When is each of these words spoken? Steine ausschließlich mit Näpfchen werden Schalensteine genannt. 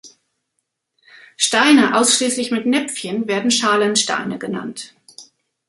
Steine 1.37 1.95
ausschließlich 1.95 2.49
mit 2.49 2.65
Näpfchen 2.65 3.27
werden 3.27 3.51
Schalensteine 3.51 4.39
genannt. 4.39 4.95